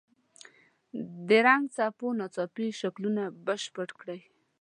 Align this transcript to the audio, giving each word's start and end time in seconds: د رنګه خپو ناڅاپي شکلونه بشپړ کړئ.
د 1.27 1.29
رنګه 1.45 1.71
خپو 1.93 2.07
ناڅاپي 2.19 2.67
شکلونه 2.81 3.23
بشپړ 3.45 3.87
کړئ. 3.99 4.21